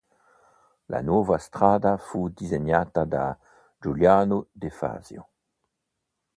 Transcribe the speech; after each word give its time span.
La 0.87 1.03
nuova 1.03 1.37
strada 1.37 1.95
fu 1.97 2.29
disegnata 2.29 3.05
da 3.05 3.37
Giuliano 3.77 4.47
De 4.51 4.69
Fazio. 4.71 5.29